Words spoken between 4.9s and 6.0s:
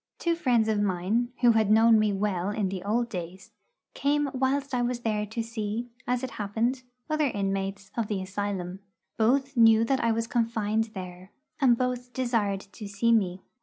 there to see,